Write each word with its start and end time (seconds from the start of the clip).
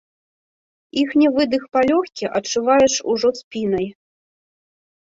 Іхні 1.01 1.27
выдых 1.35 1.63
палёгкі 1.77 2.25
адчуваеш 2.41 2.93
ужо 3.15 3.29
спінай. 3.45 3.87